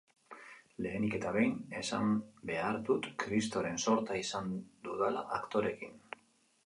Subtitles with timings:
[0.85, 1.51] Lehenik eta behin,
[1.81, 2.15] esan
[2.51, 4.49] behar dut kristoren zortea izan
[4.89, 6.01] dudala aktoreekin.